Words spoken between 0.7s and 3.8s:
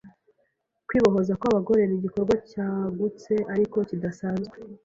Kwibohoza kwabagore nigikorwa cyagutse ariko